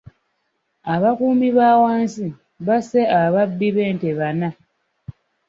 Abakuumi 0.93 1.49
ba 1.57 1.69
wansi 1.81 2.25
basse 2.67 3.01
ababbi 3.21 3.67
b'ente 3.75 4.09
bana. 4.19 4.49